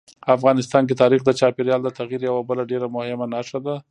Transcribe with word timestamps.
افغانستان 0.35 0.83
کې 0.85 0.99
تاریخ 1.01 1.21
د 1.25 1.29
چاپېریال 1.39 1.81
د 1.83 1.89
تغیر 1.99 2.21
یوه 2.29 2.41
بله 2.49 2.63
ډېره 2.71 2.87
مهمه 2.95 3.25
نښه 3.33 3.59
ده. 3.65 3.75